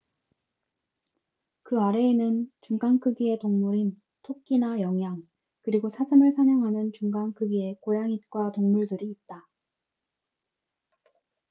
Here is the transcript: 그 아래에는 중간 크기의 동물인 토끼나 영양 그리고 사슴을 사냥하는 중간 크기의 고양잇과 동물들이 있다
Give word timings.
그 1.61 1.79
아래에는 1.79 2.51
중간 2.61 2.99
크기의 2.99 3.37
동물인 3.37 4.01
토끼나 4.23 4.79
영양 4.81 5.21
그리고 5.61 5.89
사슴을 5.89 6.31
사냥하는 6.31 6.91
중간 6.91 7.33
크기의 7.33 7.77
고양잇과 7.81 8.51
동물들이 8.53 9.11
있다 9.11 9.47